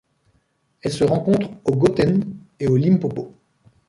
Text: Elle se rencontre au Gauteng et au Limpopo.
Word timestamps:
Elle 0.81 0.91
se 0.91 1.03
rencontre 1.03 1.51
au 1.63 1.73
Gauteng 1.75 2.23
et 2.59 2.67
au 2.67 2.75
Limpopo. 2.75 3.31